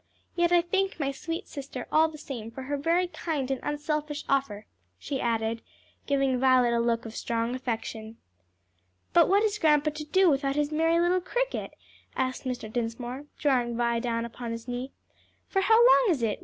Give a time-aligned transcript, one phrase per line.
[0.35, 4.25] Yet I thank my sweet sister all the same for her very kind and unselfish
[4.27, 4.65] offer,"
[4.97, 5.61] she added,
[6.07, 8.17] giving Violet a look of strong affection.
[9.13, 11.75] "But what is grandpa to do without his merry little cricket?"
[12.15, 12.67] asked Mr.
[12.73, 14.91] Dinsmore, drawing Vi down upon his knee.
[15.47, 16.39] "For how long is it?